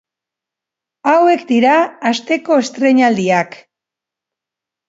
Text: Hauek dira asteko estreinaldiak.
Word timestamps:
Hauek 1.11 1.43
dira 1.51 1.75
asteko 2.13 2.57
estreinaldiak. 2.65 3.55